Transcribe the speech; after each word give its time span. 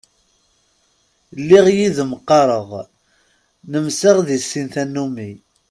Lliɣ 1.39 1.65
yid-m 1.77 2.11
qqareɣ, 2.21 2.69
nemseɣ 3.71 4.17
di 4.27 4.37
sin 4.49 4.67
tannumi. 4.73 5.31